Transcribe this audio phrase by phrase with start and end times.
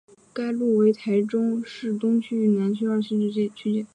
[0.33, 3.85] 该路为台中市东区与南区二区的区界。